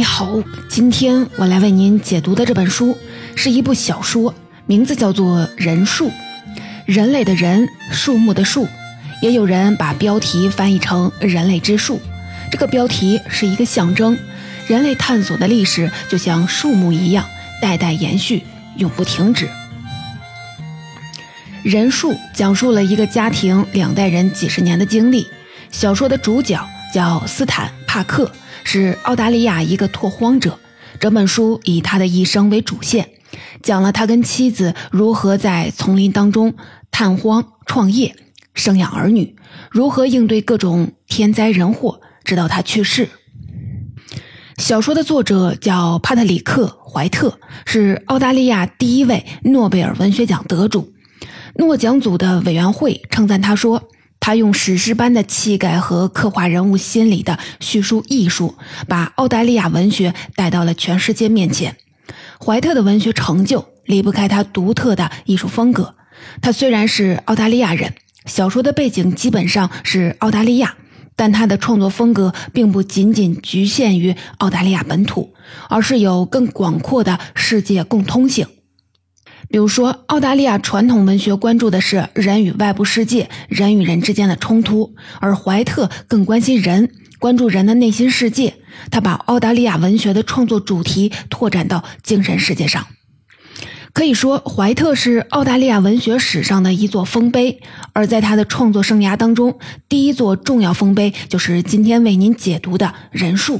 [0.00, 2.96] 你好，今天我来为您解读的这本书
[3.34, 4.34] 是一部小说，
[4.64, 6.08] 名字叫做《人树》，
[6.86, 8.66] 人类的人，树木的树，
[9.20, 12.00] 也有人把标题翻译成“人类之树”。
[12.50, 14.16] 这个标题是一个象征，
[14.66, 17.26] 人类探索的历史就像树木一样，
[17.60, 18.42] 代代延续，
[18.76, 19.44] 永不停止。
[21.62, 25.26] 《人树》讲述了一个家庭两代人几十年的经历。
[25.70, 26.58] 小说的主角
[26.90, 28.32] 叫斯坦·帕克。
[28.64, 30.58] 是澳大利亚一个拓荒者。
[30.98, 33.08] 整本书以他的一生为主线，
[33.62, 36.54] 讲了他跟妻子如何在丛林当中
[36.90, 38.14] 探荒、创业、
[38.52, 39.34] 生养儿女，
[39.70, 43.08] 如何应对各种天灾人祸，直到他去世。
[44.58, 50.92] 小说的作者叫帕特里克·怀特，是澳大利亚第一位诺贝尔文学奖得主。
[51.54, 53.88] 诺奖组的委员会称赞他说。
[54.20, 58.54] 他用史诗般的气概和刻画人物心理的叙述艺术，
[58.86, 61.76] 把澳大利亚文学带到了全世界面前。
[62.38, 65.94] 怀特的文学成就离不开他独特的艺术风格。
[66.42, 67.94] 他虽然是澳大利亚人，
[68.26, 70.74] 小说的背景基本上是澳大利亚，
[71.16, 75.32] 但他的创作风格并不仅仅局限于澳大利亚本土，
[75.68, 78.46] 而是有更广阔的世界共通性。
[79.50, 88.54] 比如说，澳大利亚传统文学关注的是人与外部世界、人与人之间的冲突，而怀特更关心人，关注人的内心世界。
[88.92, 92.86] 他把澳大利亚文学的创作主题拓展到精神世界上。
[93.92, 97.60] 可以说，怀特是澳大利亚文学史上的一座丰碑。
[97.92, 103.58] 而在他的创作生涯当中，第一座重要丰碑就是今天为您解读的《人数》。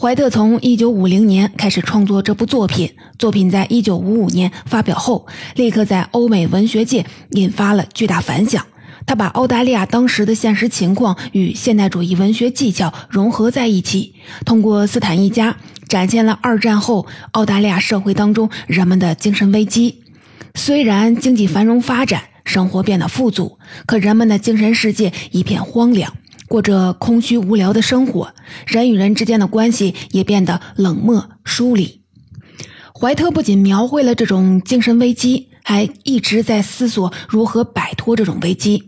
[0.00, 8.64] 怀特从1950年开始创作这部作品，作品在1955年发表后，立刻在欧美文学界引发了巨大反响。
[9.06, 14.14] 他把澳大利亚当时的现实情况与现代主义文学技巧融合在一起，
[14.46, 15.56] 通过斯坦一家
[15.88, 20.04] 展现了二战后澳大利亚社会当中人们的精神危机。
[20.54, 26.14] 虽然经济繁荣发展，生活变得富足，可人们的精神世界一片荒凉。
[26.48, 28.34] 过着空虚无聊的生活，
[28.66, 32.00] 人与人之间的关系也变得冷漠疏离。
[32.98, 38.84] 怀特不仅描绘了这种精神危机，还一直在思索如何摆脱这种危机。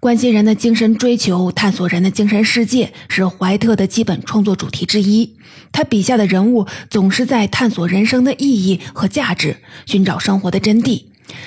[0.00, 5.36] 关心人的精神追求，探索人的精神世界，是怀特的基本创作主题之一。
[5.72, 11.06] 他笔下的人物总是在探索人生的意义和价值，寻找生活的真谛。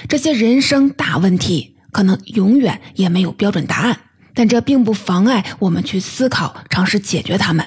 [0.10, 3.98] 这些人生大问题，可能永远也没有标准答案。
[4.34, 7.66] 但这并不妨碍我们去思考、尝试解决它们，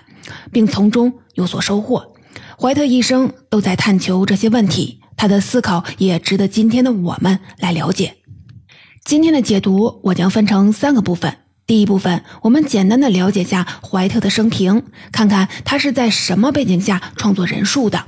[0.52, 2.12] 并从中有所收获。
[2.60, 8.16] 怀特一生都在探求这些问题，他的思考也值得今天的我们来了解。
[9.04, 11.36] 今天的解读我将分成三个部分。
[11.66, 18.04] 第一部分，我们简单的了解下怀特的生平，看看他是在什么背景下创作《人数》的。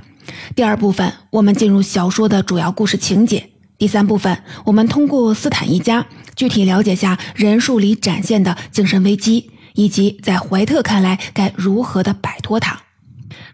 [0.54, 3.50] 第二部分，我们进入小说的主要故事情节。
[3.78, 6.06] 第三部分，我们通过斯坦一家。
[6.34, 12.82] 具体了解下人数里展现的精神危机，以及在怀特看来该如何的摆脱它。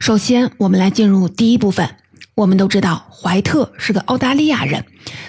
[0.00, 1.96] 首先，我们来进入第一部分。
[2.34, 4.84] 我们都知道，怀特是个澳大利亚人，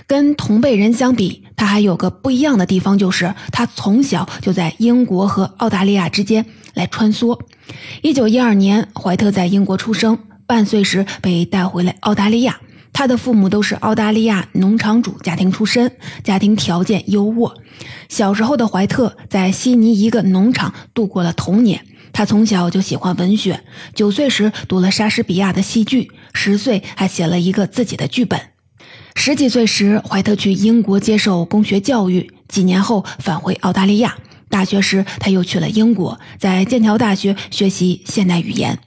[0.07, 7.39] 跟同辈人相比，他还有个不一样的地方，就是他从小就在英国和澳大利亚之间来穿梭。
[8.01, 10.17] 一九一二年，怀特在英国出生，
[10.47, 12.59] 半岁时被带回了澳大利亚。
[12.93, 15.91] 他的父母都是澳大利亚农场主家庭出身，
[16.23, 17.53] 家庭条件优渥。
[18.07, 21.85] 小时候的怀特在悉尼一个农场度过了童年。
[22.13, 23.63] 他从小就喜欢文学，
[23.95, 28.39] 九岁时读了莎士比亚的戏剧，十岁还写了一个自己的剧本。
[29.15, 34.15] 十几岁时，怀特去英国接受公学教育，几年后返回澳大利亚。
[34.49, 38.77] 大学时，他又去了英国，在剑桥大学学习现代语言。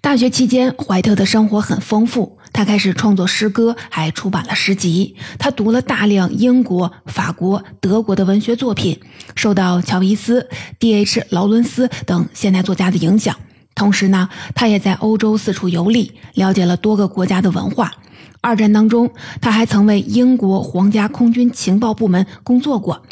[0.00, 2.35] 大学期间，怀特的生活很丰富。
[2.56, 5.14] 他开始创作诗歌，还出版了诗集。
[5.38, 8.98] 他读了大量英国、法国、德国的文学作品，
[9.34, 10.48] 受到乔伊斯、
[10.78, 11.26] D.H.
[11.28, 13.36] 劳伦斯等现代作家的影响。
[13.74, 17.92] 同时呢，他也在欧洲四处游历，了解了多个国家的文化。
[18.40, 19.10] 二战当中，
[19.42, 23.02] 他还曾为英国皇家空军情报部门工作过。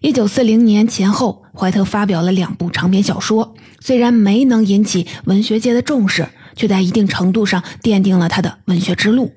[0.00, 6.26] 一九四零年前后，怀特发表了两部长篇小说，虽然没能引起文学界的重视。
[6.56, 9.32] 却在一定程度上奠定了他的文学之路。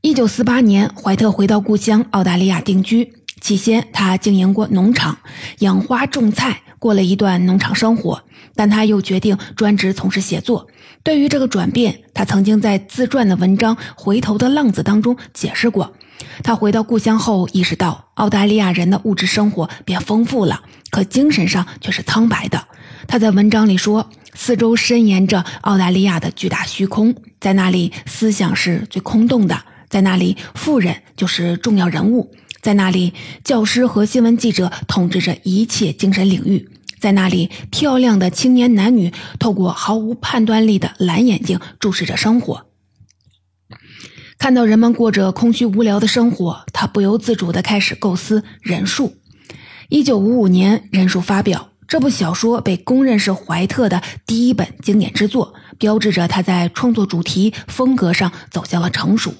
[0.00, 3.14] 一九四八年，怀特回到故乡澳大利亚定居。
[3.40, 5.18] 起先，他经营过农场，
[5.58, 8.22] 养花种菜，过了一段农场生活。
[8.54, 10.68] 但他又决定专职从事写作。
[11.02, 15.92] 对于这个转变，他曾经在自传的文章《回头的浪子》当中解释过：
[16.42, 22.68] 他回到故乡后，意识到澳大利亚人的物质生活变丰富了，可精神上却是苍白的。
[23.06, 24.10] 他在文章里说。
[24.34, 33.14] 四周伸延着澳大利亚的巨大虚空，在那里思想是最空洞的，在那里富人就是重要人物，在那里
[33.44, 42.66] 教师和新闻记者统治着一切精神领域，在那里漂亮的青年男女透过毫无判断力的蓝眼睛注视着生活。
[44.36, 49.16] 看到人们过着空虚无聊的生活，他不由自主地开始构思人数。
[49.88, 51.70] 一九五五年，人数发表。
[51.86, 59.34] 这部小说被公认是怀特的第一本经典之作，标志着他在创作主题风格上走向了成熟。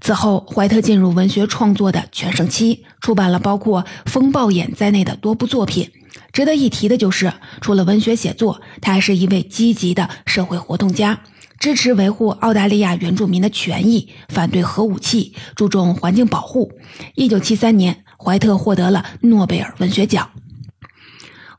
[0.00, 5.90] 此后，怀特进入文学创作的全盛期，出版了包括《风暴眼》在内的多部作品。
[6.32, 11.20] 值得一提的就是，除了文学写作，他还是一位积极的社会活动家，
[11.58, 16.72] 支持维护澳大利亚原住民的权益，反对核武器，注重环境保护。
[17.14, 20.30] 一九七三年，怀特获得了诺贝尔文学奖。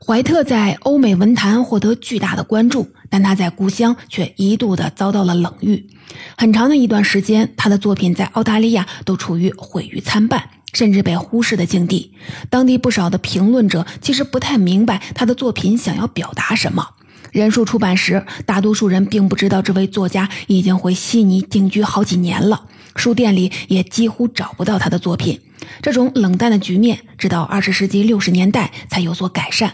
[0.04, 5.88] 怀特在欧美文坛获得巨大的关注，但他在故乡却一度的遭到了冷遇。
[6.36, 12.12] 很长的一段时间，他的作品在澳大利亚都处于毁誉参半，甚至被忽视的境地。
[12.50, 16.84] 当地不少的评论者其实不太明白他的作品想要表达什么。
[17.30, 22.64] 人数出版时，大多数人并不知道这位作家已经回悉尼定居好几年了，
[22.96, 25.40] 书店里也几乎找不到他的作品。
[25.80, 29.72] 这种冷淡的局面，直到二十世纪六十年代才有所改善。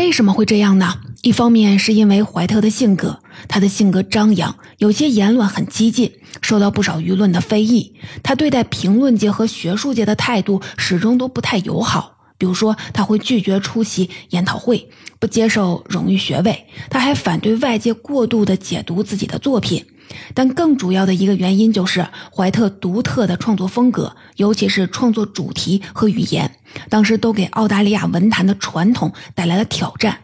[0.00, 0.98] 为什么会这样呢？
[1.20, 6.10] 一方面是因为怀特的性格，他的性格张扬，有些言论很激进，
[6.40, 7.94] 受到不少舆论的非议。
[8.22, 12.16] 他对待评论界和学术界的态度始终都不太友好。
[12.38, 14.88] 比如说，他会拒绝出席研讨会，
[15.18, 16.64] 不接受荣誉学位。
[16.88, 19.84] 他还反对外界过度的解读自己的作品。
[20.34, 26.56] 但更主要的一个原因就是怀特独特的创作风格，尤其是创作主题和语言，
[26.88, 30.18] 当时都给澳大利亚文坛的传统带来了挑战。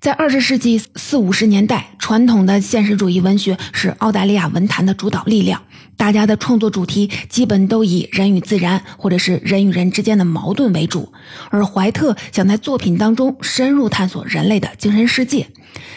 [0.00, 5.62] 在二十世纪四五十年代，传统的现实主义文学是澳大利亚文坛的主导力量，
[5.96, 11.12] 大家的创作主题基本都以人与自然或者是人与人之间的矛盾为主，
[11.50, 15.46] 而怀特想在作品当中深入探索人类的精神世界，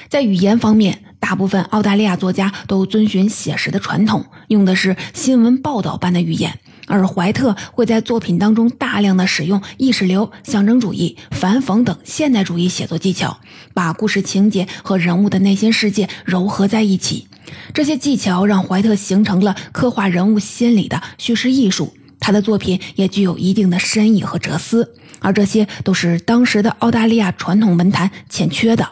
[0.08, 1.05] 在语言方面。
[1.28, 13.40] 大部分澳大利亚作家都遵循写实的传统，用的是新闻报道般的语言，而怀特会在作品当中大量的使用意识流、象征主义、反讽等现代主义写作技巧，
[13.74, 17.28] 把故事情节和人物的内心世界糅合在一起。
[17.74, 28.88] 这些技巧让怀特形成了刻画人物心理的叙事艺术，他的作品也具有一定的深意和哲思，而这些都是当时的澳大利亚传统文坛欠缺的。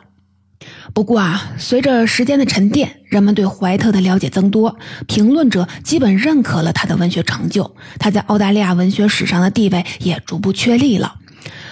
[0.94, 4.78] 不过啊，随着时间的沉淀，人们对怀特的了解增多，
[5.08, 11.16] 评论者基本认可了他的文学成就，他在澳大利亚文学史上的地位也逐步确立了。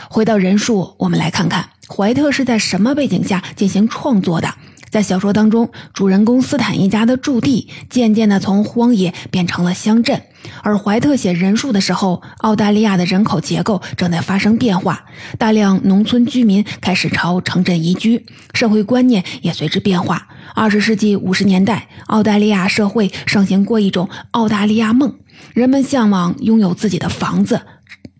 [0.09, 4.53] 回到人数，我们来看看怀特是在什么背景下进行创作的。
[4.91, 10.21] 在小说当中，主人公斯坦一家的驻地渐渐地从荒野变成了乡镇。
[10.63, 15.05] 而怀特写人数的时候，澳大利亚的人口结构正在发生变化，
[15.37, 20.27] 大量农村居民开始朝城镇移居，社会观念也随之变化。
[20.53, 25.15] 二十世纪五十年代，澳大利亚社会盛行过一种澳大利亚梦，
[25.53, 27.61] 人们向往拥有自己的房子。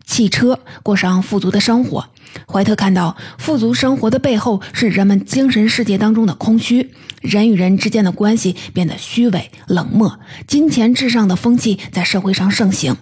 [0.05, 2.09] 汽车过上富足的生活，
[2.47, 12.97] 怀特看到富足生活的背后是人们精神世界当中的空虚，人与人之间的关系变得虚伪冷漠，金钱至上的风气在社会上盛行。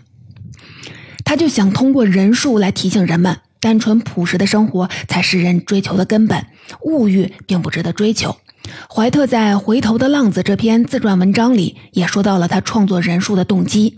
[1.23, 6.47] 他就想通过人数来提醒人们，单纯朴实的生活才是人追求的根本，
[6.81, 8.37] 物欲并不值得追求。
[8.93, 13.97] 怀特在《回头的浪子》这篇自传文章里也说到了他创作人数的动机。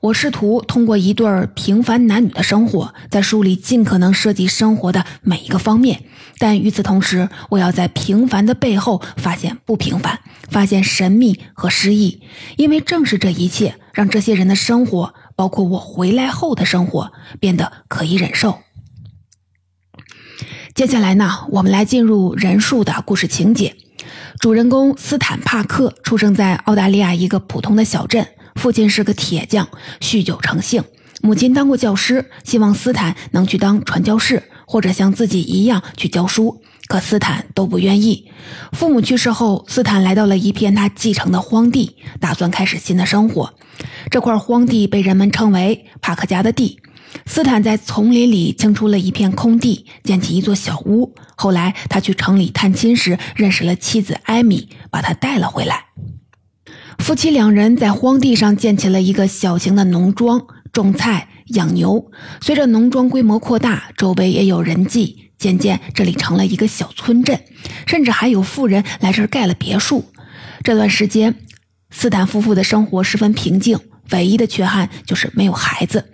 [0.00, 6.04] 我试图通过一对平凡男女的生活，在书里尽可能涉及生活的每一个方面，
[6.38, 12.22] 但与此同时，我要在平凡的背后发现不平凡，发现神秘和诗意，
[12.56, 18.60] 因为正是这一切，让这些人的生活，包括我回来后的生活，变得可以忍受。
[20.74, 23.74] 接下来呢，我们来进入人数的故事情节。
[24.40, 28.26] 主人公斯坦帕克出生在澳大利亚一个普通的小镇。
[28.54, 29.68] 父亲是个铁匠，
[30.00, 30.82] 酗酒成性；
[31.22, 36.60] 母亲当过教师，希望斯坦能去当传教士，或者像自己一样去教书。
[36.88, 38.30] 可斯坦都不愿意。
[38.72, 43.54] 父母去世后，斯坦来到了一片他继承的荒地，打算开始新的生活。
[44.10, 46.80] 这块荒地被人们称为帕克家的地。
[47.26, 51.14] 斯坦在丛林里清出了一片空地，建起一座小屋。
[51.36, 55.86] 后来他去城里探亲时，认识了妻子艾米，把他带了回来。
[56.98, 62.10] 夫妻两人在荒地上建起了一个小型的农庄，种菜、养牛。
[62.40, 67.40] 随着农庄规模扩大，周围也有人迹，渐渐这里成了一个小村镇，
[67.86, 70.04] 甚至还有富人来这儿盖了别墅。
[70.64, 71.36] 这段时间，
[71.90, 73.78] 斯坦夫妇的生活十分平静，
[74.10, 76.10] 唯一的缺憾就是没有孩子。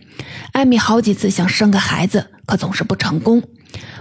[0.52, 3.42] 艾米好几次想生个孩子，可总是不成功。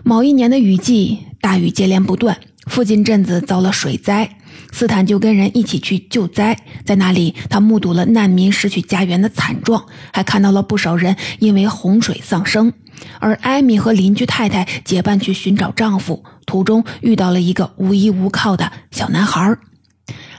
[0.03, 4.37] 某一年的雨季，大雨接连不断，附近镇子遭了水灾，
[4.71, 6.57] 斯坦就跟人一起去救灾。
[6.85, 12.71] 在那里，他目睹了难民失去家园的惨状，还看到了不少人因为洪水丧生。
[13.19, 19.57] 而艾米和邻居太太结伴去寻找丈夫，途中遇到了一个无依无靠的小男孩。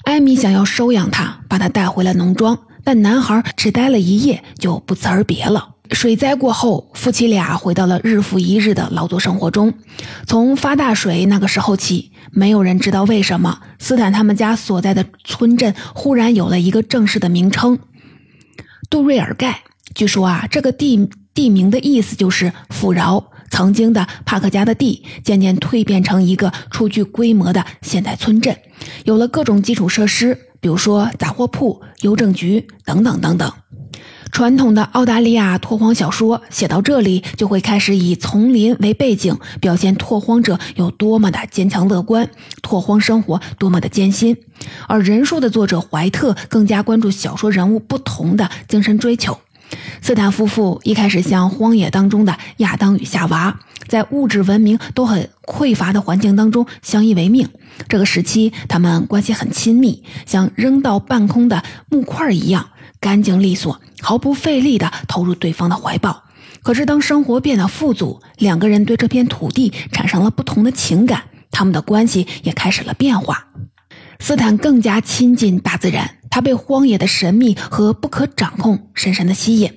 [0.05, 5.71] 艾米想要收养他，把他带回了农庄，但男孩只待了一夜就不辞而别了。
[5.91, 9.75] 水灾过后，夫妻俩回到了日复一日的劳作生活中。
[10.27, 17.79] 从发大水那个时候起，没有人知道为什么斯坦他们家所在的村镇忽然有了一个正式的名称——
[18.89, 19.63] 杜瑞尔盖。
[19.95, 23.31] 据说啊，这个地地名的意思就是富饶。
[23.51, 28.57] 曾经的帕克家的地渐渐蜕变成一个初具规模的现代村镇，
[29.05, 33.53] 有了各种基础设施，比如说杂货铺、邮政局等等等等。
[34.33, 42.31] 传统的澳大利亚拓荒小说写到这里，就会开始以丛林为背景，表现拓荒者有多么的坚强乐观，
[42.63, 44.39] 拓荒生活多么的艰辛。
[44.89, 49.39] 而人书的作者怀特更加关注小说人物不同的精神追求。
[50.01, 57.49] 斯坦夫妇一开始像荒野当中的亚当与夏娃，在物质文明都很匮乏的环境当中相依为命。
[57.89, 62.69] 这个时期，他们关系很亲密，像扔到半空的木块一样。
[63.01, 66.23] 干净利索，毫不费力地投入对方的怀抱。
[66.63, 73.49] 可是，当生活变得富足，两个人对这片土地产生了不同的情感，他们的关系也开始了变化。
[74.21, 79.71] 斯坦更加亲近大自然，他被荒野的神秘和不可掌控深深的吸引。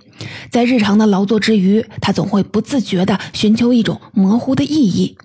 [0.49, 5.17] 在日常的劳作之余，他总会不自觉地寻求一种模糊的意义。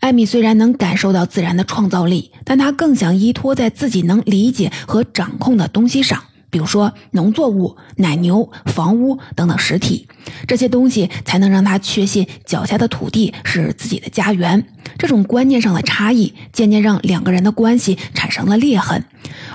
[0.00, 6.24] 艾米虽然能感受到自然的创造力，但她更想依托在自己能理解和掌控的东西上。
[6.52, 10.06] 比如说农作物、奶牛、房屋等等实体，
[10.46, 14.66] 这些东西才能让他确信脚下的土地是自己的家园。
[14.98, 19.02] 这种观念上的差异，渐渐让两个人的关系产生了裂痕。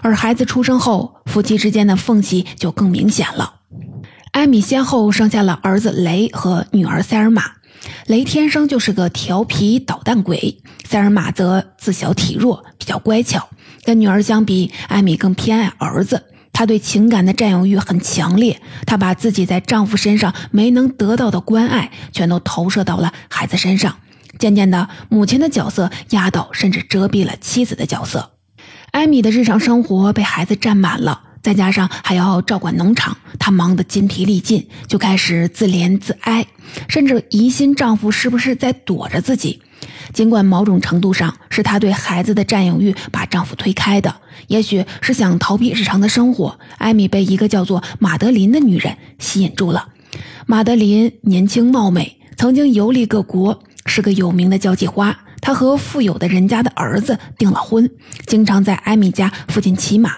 [0.01, 3.57] 而孩子出生后，夫妻之间的缝隙就更明显了。
[4.31, 7.43] 艾米先后生下了儿子雷和女儿塞尔玛。
[8.07, 13.47] 雷天生就是个调皮捣蛋鬼，塞尔玛则自小体弱，比较乖巧。
[13.83, 16.23] 跟女儿相比，艾米更偏爱儿子。
[16.57, 23.97] 她对情感的占有欲很强烈，她把自己在丈夫身上没能得到的关爱，全都投射到了孩子身上。
[24.39, 28.31] 渐渐的，母亲的角色压倒甚至遮蔽了妻子的角色。
[28.89, 36.45] 艾米的日常生活被孩子占满了，再加上还要照管农场，她忙得筋疲力尽，就开始自怜自哀，
[36.89, 39.61] 甚至疑心丈夫是不是在躲着自己。
[40.11, 44.13] 尽管某种程度上是她对孩子的占有欲把丈夫推开的，
[44.47, 49.87] 也许是想逃避日常的生活，艾米被一个叫做马德琳的女人吸引住了。
[50.47, 55.17] 马德琳年轻貌美，曾经游历各国，是个有名的交际花。
[55.47, 57.89] 他和富有的人家的儿子订了婚，
[58.25, 60.17] 经常在艾米家附近骑马。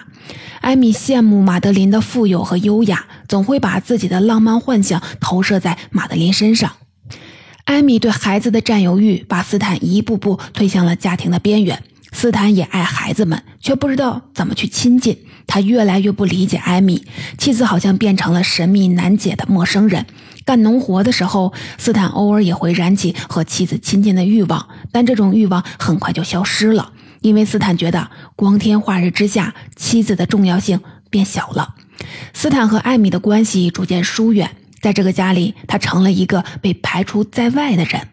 [0.60, 6.72] 艾米羡慕马德琳的富有和优雅，总会把自己的浪漫幻想投射在马德琳身上。
[7.64, 11.80] 艾米对孩子的占有欲，把斯坦一步步推向了家庭的边缘。
[12.10, 15.16] 斯坦也爱孩子们，却不知道怎么去亲近。
[15.46, 17.06] 他越来越不理解艾米，
[17.38, 20.06] 妻子好像变成了神秘难解的陌生人。
[20.50, 31.76] 干农活的时候，斯坦偶尔也会燃起和妻子亲近的欲望，但这种欲望很快就消失了，因为斯坦觉得光天化日之下，妻子的重要性变小了。
[32.34, 34.50] 斯坦和艾米的关系逐渐疏远。
[34.82, 38.08] 在这个家里，他成了一个被排除在外的人。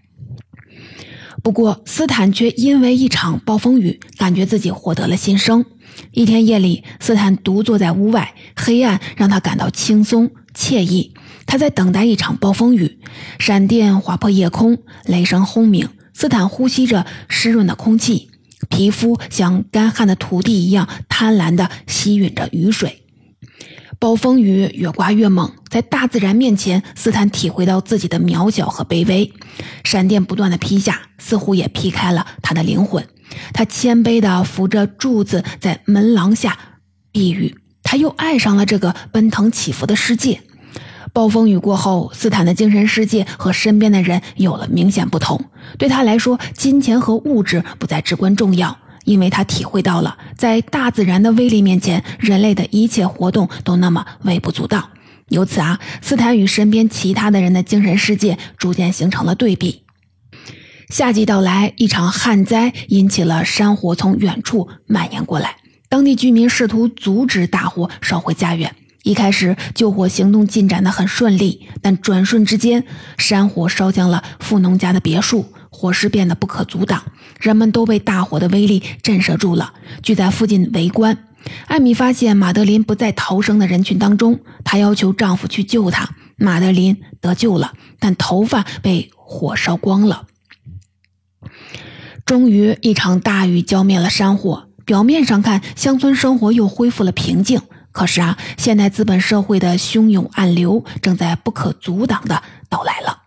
[1.41, 5.65] 不过，斯坦却因为一场暴风雨，感觉自己获得了新生。
[6.11, 11.13] 一天夜里，斯坦独坐在屋外，黑暗让他感到轻松惬意。
[11.45, 12.99] 他在等待一场暴风雨，
[13.37, 15.89] 闪电划破夜空，雷声轰鸣。
[16.13, 18.31] 斯坦呼吸着湿润的空气，
[18.69, 23.03] 皮肤像干旱的土地一样贪婪地吸吮着雨水。
[23.99, 29.31] 暴风雨越刮越猛，在大自然面前，斯坦体会到自己的渺小和卑微。
[29.83, 33.07] 闪电不断的劈下，似乎也劈开了他的灵魂。
[33.53, 36.57] 他谦卑地扶着柱子，在门廊下
[37.11, 37.55] 避雨。
[37.83, 40.41] 他又爱上了这个奔腾起伏的世界。
[41.17, 45.45] 暴风雨过后，斯坦的精神世界和身边的人有了明显不同。
[45.79, 48.77] 对他来说，金钱和物质不再至关重要。
[49.03, 54.89] 因为他体会到了，在大自然的威力面前，人类的一切活动都那么微不足道。
[55.29, 59.81] 由此啊，斯坦与身边其他的人的精神世界逐渐形成了对比。
[60.89, 65.55] 夏季到来，一场旱灾引起了山火从远处蔓延过来。
[65.89, 68.75] 当地居民试图阻止大火烧毁家园。
[69.07, 72.83] 一开始救火行动进展得很顺利，但转瞬之间，
[73.17, 77.01] 山火烧向了富农家的别墅，火势变得不可阻挡。
[77.39, 79.73] 人们都被大火的威力震慑住了，
[80.03, 81.17] 聚在附近围观。
[81.67, 86.09] 艾米发现马德琳不在逃生的人群当中，她要求丈夫去救她。
[86.35, 90.27] 马德琳得救了，但头发被火烧光了。
[92.25, 94.67] 终于，一场大雨浇灭了山火。
[94.83, 97.61] 表面上看，乡村生活又恢复了平静。
[97.97, 103.23] 可是啊，现代资本社会的汹涌暗流正在不可阻挡的到来了。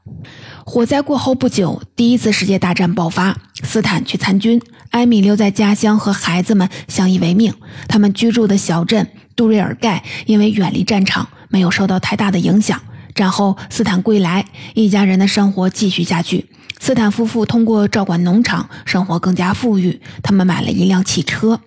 [0.64, 7.52] 火灾过后不久，第一次世界大战爆发，斯坦去参军，艾米留在家乡和孩子们相依为命。
[7.88, 12.80] 他们居住的小镇杜瑞尔盖因为远离战场，没有受到太大的影响。
[13.12, 16.46] 战后，斯坦归来，一家人的生活继续下去。
[16.78, 20.00] 斯坦夫妇通过照管农场，生活更加富裕。
[20.22, 21.60] 他们买了一辆汽车。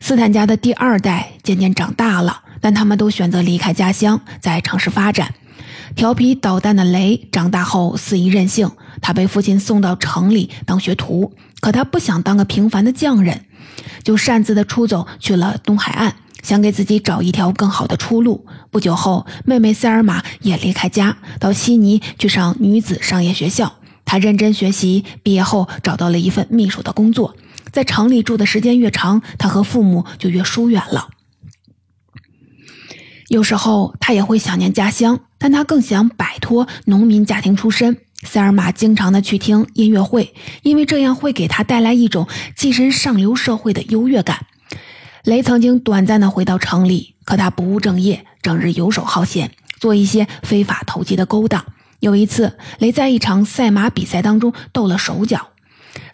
[0.00, 5.34] 斯坦家的第二代渐渐长大了，但他们都选择离开家乡，在城市发展。
[5.94, 11.32] 调皮捣蛋的雷长大后肆意任性，他被父亲送到城里当学徒。
[11.60, 13.46] 可他不想当个平凡的匠人，
[14.04, 18.46] 就擅自的出走去了东海岸，想给自己找一条更好的出路。
[18.70, 23.74] 不久后，妹妹塞尔玛也离开家，到悉尼去上女子商业学校。
[24.04, 27.34] 他认真学习，毕业后找到了一份秘书的工作。
[27.78, 31.10] 在城里住的时间越长，他和父母就越疏远了。
[33.28, 37.98] 有时候他也会想念家乡，但他更想摆脱农民家庭出身。
[38.24, 44.46] 塞尔玛经常的去听音乐会，因为这样会给他带来一种跻身上流社会的优越感。
[45.22, 51.64] 雷曾经短暂的回到城里，可他不务正业，整日游手好闲，做一些非法投机的勾当。
[52.00, 55.50] 有一次，雷在一场赛马比赛当中斗了手脚。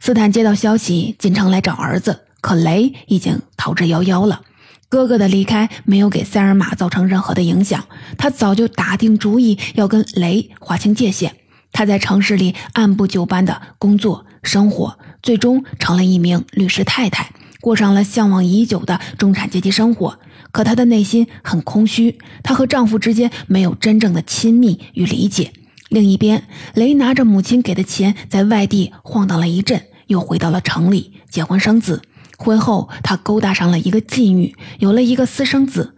[0.04, 4.42] 斯坦接到消息，进城来找儿子，可雷已经逃之夭夭了。
[4.90, 7.86] 哥哥的离开没有给塞尔玛造成任何的影响，
[8.18, 11.36] 他早就打定主意要跟雷划清界限。
[11.72, 17.30] 他在城市里按部就班的工作生活，最终成了一名律师太太，
[17.62, 20.18] 过上了向往已久的中产阶级生活。
[20.52, 25.54] 可她的内心很空虚，她和丈夫之间没有真正的亲密与理解。
[25.88, 26.42] 另一边，
[26.74, 32.02] 雷拿着母亲给的钱，在外地晃荡了一阵，又回到了城里结婚生子。
[32.36, 35.94] 婚后，他勾搭上了一个妓女，有了一个私生子。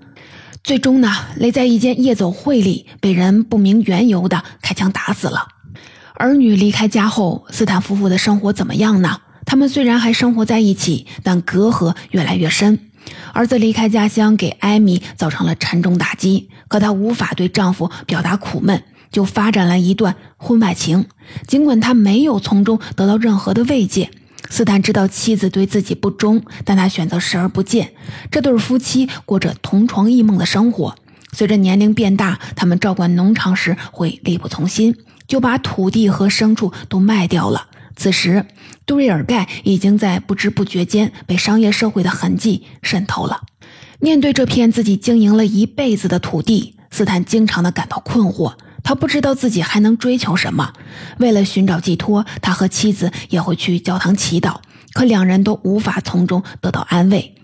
[0.62, 5.48] 最终呢，雷在一间夜总会里被人不明缘由的开枪打死了。
[6.14, 9.20] 儿女离开家后，斯坦夫妇的生活怎么样呢？
[9.44, 12.78] 他们虽然还生活在一起，但隔阂越来越深。
[13.32, 18.82] 儿子离开家乡，给艾米造成了沉重打击，可她无法对丈夫表达苦闷。
[19.10, 21.06] 就发展了一段婚外情，
[21.46, 24.10] 尽管他没有从中得到任何的慰藉。
[24.48, 27.92] 斯坦知道妻子对自己不忠，但他选择视而不见。
[28.30, 30.94] 这对夫妻过着同床异梦的生活。
[31.32, 37.66] 随着年龄变大，他们照管农场时会力不从心，就把土地和牲畜都卖掉了。
[37.96, 38.46] 此时，
[38.86, 43.42] 杜瑞尔盖已经在不知不觉间被商业社会的痕迹渗透了。
[43.98, 48.54] 面对这片自己经营了一辈子的土地，斯坦经常的感到困惑。
[48.86, 50.72] 他不知道自己还能追求什么。
[51.18, 54.58] 为了寻找寄托，他和妻子也会去教堂祈祷，
[54.92, 57.34] 可两人都无法从中得到安慰。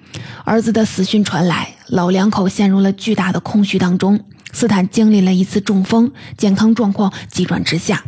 [0.44, 4.24] 儿子的死讯传来，老两口陷入了巨大的空虚当中。
[4.52, 8.04] 斯坦经历了一次中风，健康状况急转直下。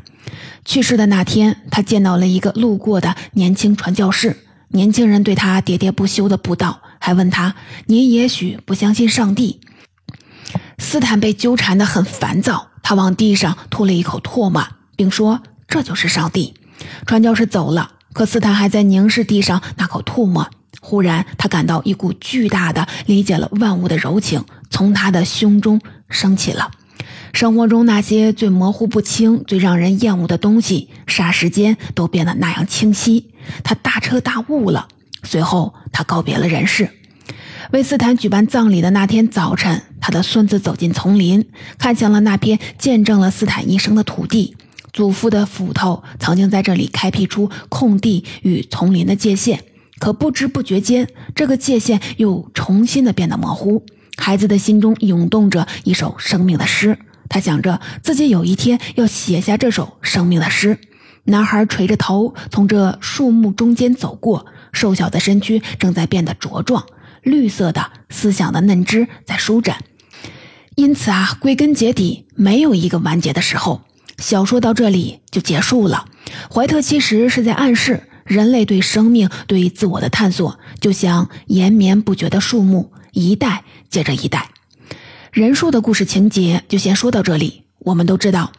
[0.65, 4.37] 去世的那天，他见到了一个路过的年轻传教士。
[4.69, 9.61] 年轻人对他喋喋不休的布道，还问他：“您也许不相信上帝。”
[10.79, 12.69] 斯坦被纠缠得很烦躁。
[12.85, 14.63] 他往地上吐了一口唾沫，
[14.95, 16.55] 并说：“这就是上帝。”
[17.07, 20.49] 传教士走了，可斯坦还在凝视地上那口唾沫。
[20.81, 26.71] 忽然，他感到一股巨大的、理解了万物的柔情从他的胸中升起了。
[27.33, 33.33] 生活中那些最模糊不清、最让人厌恶的东西，霎时间都变得那样清晰。
[33.65, 34.89] 他大彻大悟了。
[35.23, 36.91] 随后，他告别了人世。
[37.73, 41.47] 为斯坦举办葬礼的那天早晨，他的孙子走进丛林，
[41.79, 44.55] 看向了那片见证了斯坦一生的土地。
[44.93, 49.61] 祖父的斧头曾经在这里开辟出空地与丛林的界限，
[49.99, 53.83] 可不知不觉间，这个界限又重新的变得模糊。
[54.19, 56.99] 孩子的心中涌动着一首生命的诗，
[57.31, 60.79] 他想着自己有一天要写下这首生命的诗。
[61.25, 66.85] 男孩垂着头从这树木中间走过，瘦小的身躯正在变得茁壮。
[67.23, 69.79] 绿色的思想的嫩枝在舒展，
[70.77, 73.83] 因此啊，归根结底没有一个完结的时候。
[74.19, 76.07] 小说到这里就结束了。
[76.53, 84.51] 怀特其实是在暗示，人类对生命、对自我的探索，就像延绵不绝的树木，一代接着一代。
[85.33, 87.65] 人树的故事情节就先说到这里。
[87.81, 88.53] 我们都知道，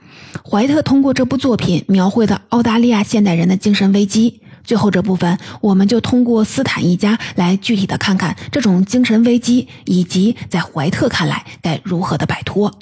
[0.43, 4.41] 怀特通过这部作品描绘的澳大利亚现代人的精神危机。
[4.65, 12.79] 最后这部分，我们就通过斯坦一家来具体的看看这种精神危机，以及在怀特看来该如何的摆脱。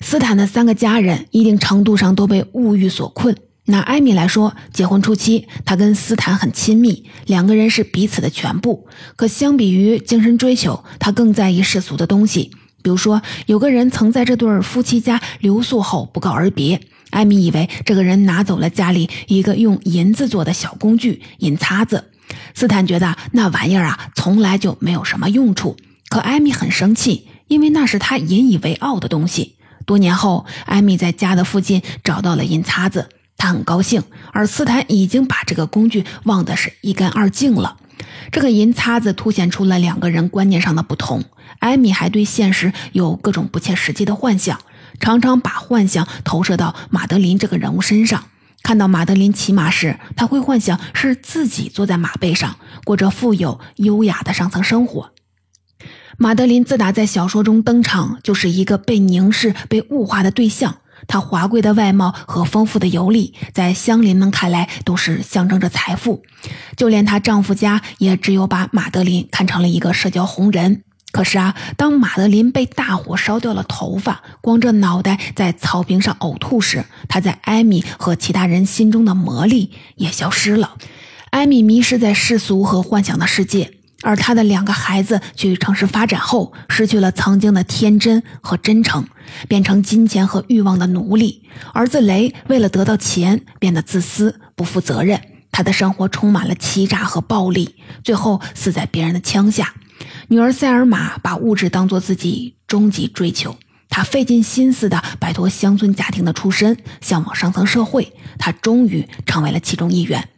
[0.00, 3.36] 斯坦的三个家人一定程度上都被物欲所困。
[3.66, 8.86] 拿艾米来说，结婚初期，她跟斯坦很亲密，两个人是彼此的全部。
[9.16, 12.50] 可相比于精神追求，她更在意世俗的东西。
[12.82, 16.78] 比如说，有个人曾在这对夫妻家留宿后不告而别。
[17.14, 22.10] 艾米以为这个人拿走了家里一个用银子做的小工具——银擦子。
[22.54, 25.76] 斯坦觉得那玩意儿啊，从来就没有什么用处。
[26.08, 29.54] 可艾米很生气，因为那是他引以为傲的东西。
[29.86, 34.02] 多年后，艾米在家的附近找到了银擦子，他很高兴。
[34.32, 37.76] 而斯坦已经把这个工具忘得是一干二净了。
[38.32, 41.22] 这个银擦子凸显出了两个人观念上的不同。
[41.60, 44.58] 艾米还对现实有各种不切实际的幻想。
[45.00, 48.24] 常常把幻想投射到马德琳这个人物身上。
[48.62, 55.12] 看到马德琳骑马时，他会幻想是自己坐在马背上，过着富有优雅的上层生活。
[56.16, 60.78] 马德琳自打在小说中登场，就是一个被凝视、被物化的对象。
[61.06, 66.22] 她华贵的外貌和丰富的游历，在乡邻们看来都是象征着财富。
[66.76, 70.84] 就连她丈夫家，也只有把马德琳看成了一个社交红人。
[71.14, 80.74] 可是啊，当马德琳被大火烧掉了头发，光着脑袋在草坪上呕吐时，她在艾米和其他人心中的魔力也消失了。
[81.30, 83.70] 艾米迷失在世俗和幻想的世界，
[84.02, 89.06] 而她的两个孩子去城市发展后，失去了曾经的天真和真诚，
[89.46, 91.44] 变成金钱和欲望的奴隶。
[91.72, 95.20] 儿子雷为了得到钱，变得自私、不负责任，
[95.52, 99.74] 他的生活充满了欺诈和暴力，最后死在别人的枪下。
[100.28, 103.56] 女儿塞尔玛把物质当作自己终极追求，
[103.88, 108.12] 她费尽心思地摆脱乡村家庭的出身，向往上层社会。
[108.38, 110.28] 她终于成为了其中一员，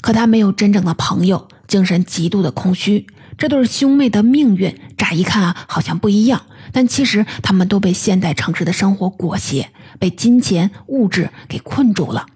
[0.00, 3.06] 可她没有真正的朋友，精神极度的空虚。
[3.38, 12.26] 这对兄妹的命运乍一看啊，好像不一样，但其实他们都被现代城市的生活裹挟，被金钱物质给困住了。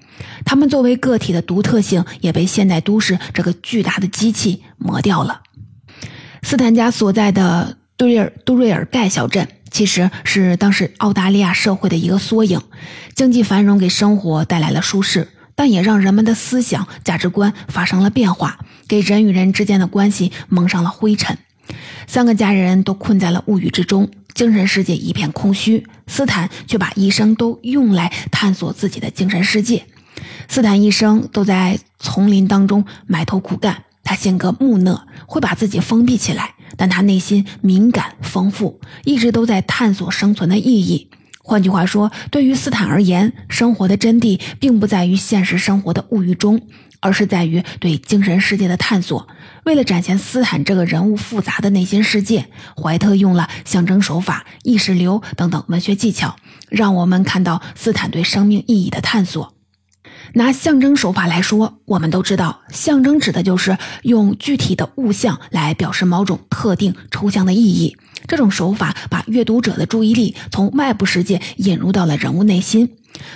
[0.44, 5.40] 他们作为个体的独特性，也被现代都市这个巨大的机器磨掉了。
[6.42, 12.60] 斯坦家所在的杜瑞尔杜瑞尔盖小镇，其实是当时澳大利亚社会的一个缩影。
[13.14, 21.36] 经济繁荣给生活带来了舒适，但也让人们的思想价值观发生了变化，给人与人之间的关系蒙上了灰尘。
[22.06, 25.86] 三个家人都困在了物欲之中，精神世界一片空虚。
[26.06, 29.84] 斯坦却把一生都用来探索自己的精神世界。
[30.48, 33.84] 斯坦一生都在丛林当中埋头苦干。
[34.02, 41.10] 他性格木讷，会把自己封闭起来，但他内心敏感丰富，一直都在探索生存的意义。
[41.42, 46.60] 换句话说，对于斯坦而言，生活的真谛并不在于现实生活的物欲中，
[47.00, 49.26] 而是在于对精神世界的探索。
[49.64, 52.46] 为了展现斯坦这个人物复杂的内心世界，
[52.80, 56.36] 怀特用了象征手法、意识流等等文学技巧，
[56.68, 59.54] 让我们看到斯坦对生命意义的探索。
[60.34, 67.96] 拿象征手法来说，我们都知道，象征指的就是用具体的物象来表示某种特定抽象的意义。
[68.26, 72.90] 这种手法把阅读者的注意力从外部世界引入到了人物内心。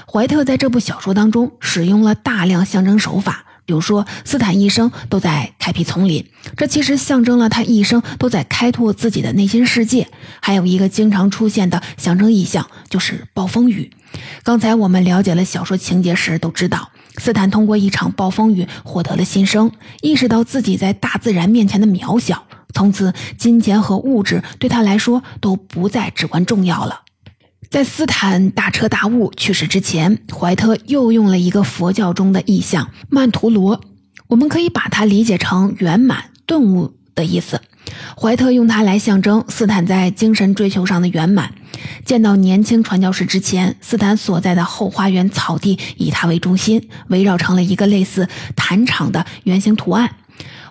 [0.07, 6.25] 怀特在这部小说当中使用了大量象征手法，比如说，斯坦一生都在开辟丛林，
[6.57, 10.07] 这其实象征了他一生都在开拓自己的内心世界。
[10.41, 13.91] 还有一个经常出现的象征意象，就是暴风雨。
[14.43, 19.71] 刚才我们了解了小说情节时，都知道斯坦通过一场暴风雨获得了新生，
[20.03, 22.45] 意识到自己在大自然面前的渺小。
[22.73, 27.03] 从此，金钱和物质对他来说都不再至关重要了。
[27.71, 33.81] 在斯坦大彻大悟去世之前，怀特又用了一个佛教中的意象——曼陀罗，
[34.29, 37.61] 我们可以把它理解成圆满顿悟的意思。
[38.17, 41.53] 怀特用它来象征斯坦在精神追求上的圆满。
[42.05, 50.17] 见到年轻传教士之前，斯坦所在的后花园草地以他为中心，围绕成了一个类似坛场的圆形图案。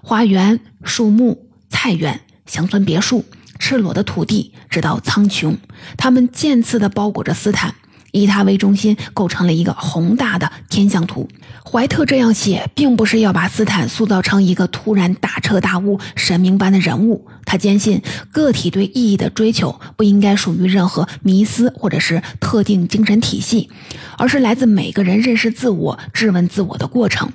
[0.02, 3.26] 花园、树木、菜园、乡村别墅、
[3.60, 5.56] 赤裸的土地，直到苍穹，
[5.98, 7.76] 它们渐次地包裹着斯坦。
[8.14, 11.28] 以它为中心构成了一个宏大的天象图。
[11.70, 17.28] 怀特这样写，并不是要把斯坦塑造成一个突然大彻大悟、神明般的人物。
[17.46, 23.70] 他坚信，个体对意义的追求不应该属于任何迷思或者是特定精神体系，
[24.18, 27.32] 而是来自每个人认识自我、质问自我的过程。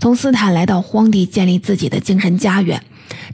[0.00, 2.82] 从斯坦来到荒地建立自己的精神家园，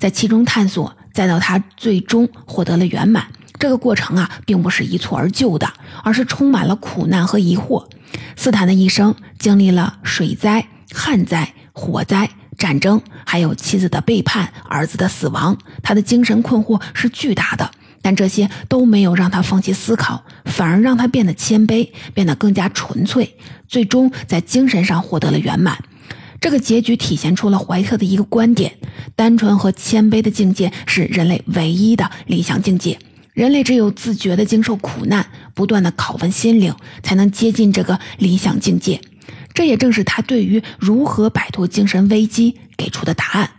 [0.00, 3.28] 在其中探索，再到他最终获得了圆满。
[3.60, 5.70] 这个过程啊，并不是一蹴而就的，
[6.02, 7.86] 而是充满了苦难和疑惑。
[8.34, 15.58] 斯坦的一生经历了水灾、旱灾、火灾、战争，还有妻子的背叛、儿子的死亡。
[15.82, 17.70] 他的精神困惑是巨大的，
[18.00, 23.36] 但这些都没有让他放弃思考，反而让他变得谦卑，变得更加纯粹，
[23.68, 25.78] 最终在精神上获得了圆满。
[26.40, 28.72] 这个结局体现出了怀特的一个观点：
[29.14, 32.98] 单纯和谦卑的境界是人类唯一的理想境界。
[33.40, 39.00] 人类只有自觉地经受苦难，不断地拷问心灵，才能接近这个理想境界。
[39.54, 43.52] 这也正是他对于如何摆脱精神危机给出的答案。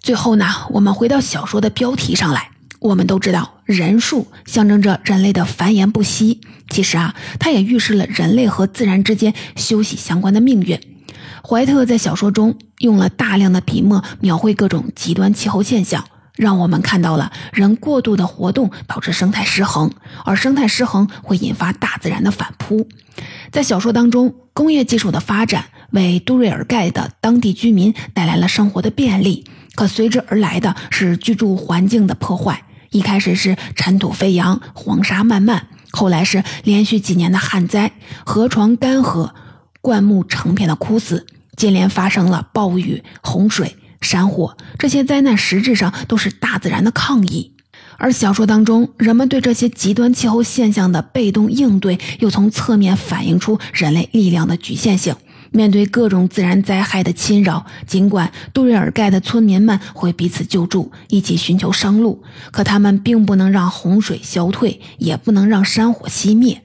[0.00, 2.52] 最后呢，我们回到小说的标题上来。
[2.78, 6.40] 我们都知道，人数象征着人类的繁衍不息。
[6.70, 10.78] 其实啊，它也预示了人类和自然之间休息相关的命运。
[11.42, 16.04] 怀特在小说中用了大量的笔墨描绘各种极端气候现象。
[16.38, 19.90] 让我们看到了人过度的活动导致生态失衡，
[20.24, 22.88] 而生态失衡会引发大自然的反扑。
[23.50, 32.62] 在小说当中，工业技术的发展为杜瑞尔盖的当地居民带来了生活的便利，可随之而来的是居住环境的破坏。
[32.90, 37.92] 一开始是尘土飞扬、黄沙漫漫，后来是连续几年的旱灾，
[38.24, 39.30] 河床干涸，
[39.80, 43.76] 灌木成片的枯死，接连发生了暴雨、洪水。
[44.00, 47.52] 山火，这些灾难实质上都是大自然的抗议，
[47.96, 55.14] 而小说当中人们对这些极端气候现象的被动应对，又从侧面反映出人类力量的局限性。
[55.50, 66.62] 面对各种自然灾害的侵扰，尽管杜瑞尔盖的村民们会彼此救助，一起寻求生路，可他们并不能让洪水消退，也不能让山火熄灭。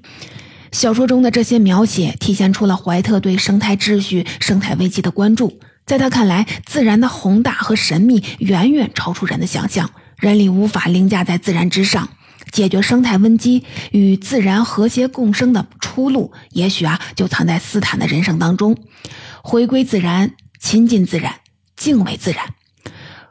[0.73, 5.57] 小说中的这些描写，体现出了怀特对生态秩序、生态危机的关注。
[5.85, 12.09] 在他看来，自然的宏大和神秘远远超出人的想象，人力无法凌驾在自然之上。
[12.51, 18.77] 解决生态危机与自然和谐共生的出路，也许啊，就藏在斯坦的人生当中。
[19.41, 21.35] 回归自然，亲近自然，
[21.75, 22.53] 敬畏自然。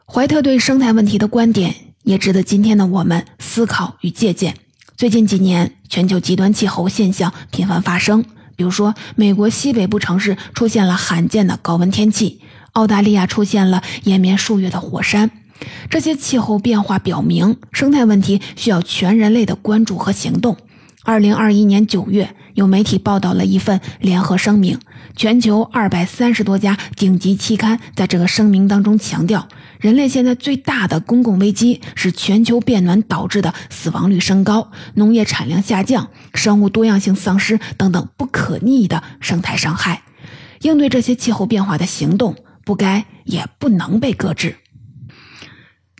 [0.05, 4.55] 怀特对生态问题的观点，也值得今天的我们思考与借鉴。
[4.97, 8.25] 最近几年，全球极端气候现象频繁发生。
[8.55, 12.41] 比如说，美国西北部城市出现了罕见的高温天气，
[12.73, 15.31] 澳大利亚出现了延绵数月的火山。
[15.89, 20.57] 这些气候变化表明，生态问题需要全人类的关注和行动。
[21.03, 24.79] 二零二一年九月，有媒体报道了一份联合声明，
[25.15, 29.47] 全球二百三十多家顶级期刊在这个声明当中强调。
[29.79, 40.03] 人类现在最大的公共危机是全球变暖导致的死亡率升高、农业产量下降、生物多样性丧失等等不可逆的生态伤害。
[40.61, 44.55] 应对这些气候变化的行动，不该也不能被搁置。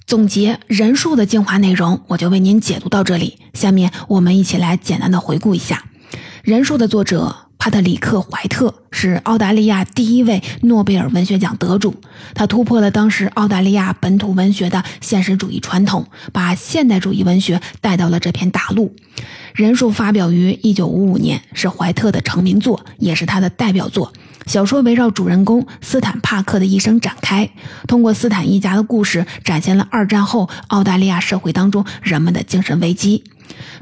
[0.05, 3.39] 总结人数的精华内容，我就为您解读到这里。
[3.53, 5.83] 下面我们一起来简单的回顾一下
[6.43, 7.35] 人数的作者。
[7.59, 11.95] 帕特里克·怀特是澳大利亚第一位诺贝尔文学奖得主，
[12.35, 18.93] 他突破了当时澳大利亚本土文学的现实主义传统，把现代主义文学带到了这片大陆。
[19.53, 24.11] 人数发表于1955年，是怀特的成名作，也是他的代表作。
[24.45, 27.49] 小说围绕主人公斯坦·帕克的一生展开，
[27.87, 33.23] 通过斯坦一家的故事，展现了二战后澳大利亚社会当中人们的精神危机。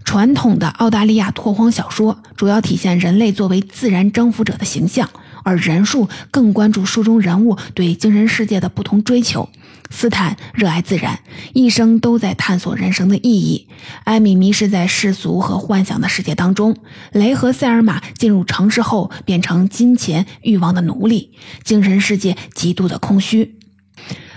[0.04, 5.10] 传统的澳大利亚拓荒小说主要体现人类作为自然征服者的形象，
[5.44, 9.50] 而人数更关注书中人物对精神世界的不同追求。
[9.92, 11.20] 斯坦热爱自然，
[11.54, 13.68] 一生都在探索人生的意义。
[14.06, 16.76] 艾米迷失在世俗和幻想的世界当中。
[17.12, 23.60] 雷和塞尔玛进入城市后，变成金钱欲望的奴隶，精神世界极度的空虚。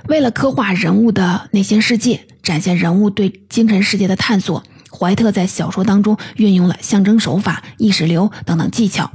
[0.08, 4.62] 为了刻画人物的内心世界，展现人物对精神世界的探索。
[4.90, 9.10] 怀特在小说当中运用了象征手法、意识流等等技巧。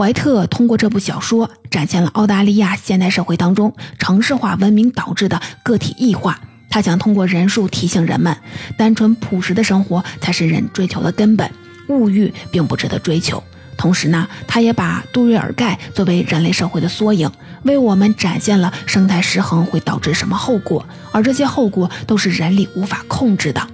[0.00, 6.40] 怀特通过这部小说展现了澳大利亚现代社会当中城市化文明导致的个体异化。
[6.70, 8.34] 他想通过人数提醒人们，
[8.78, 11.50] 单纯朴实的生活才是人追求的根本，
[11.88, 13.44] 物欲并不值得追求。
[13.76, 17.30] 同时呢，他也把杜瑞尔盖作为人类社会的缩影，
[17.64, 20.82] 为我们展现了生态失衡会导致什么后果，
[21.12, 23.68] 而这些后果都是人力无法控制的。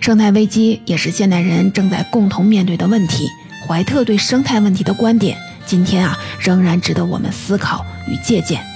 [0.00, 3.28] 生态危机也是现代人正在共同面对的问题。
[3.68, 5.36] 怀特对生态问题的观点，
[5.66, 8.75] 今天啊仍然值得我们思考与借鉴。